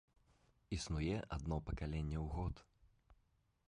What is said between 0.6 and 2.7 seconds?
Існуе адно пакаленне ў год.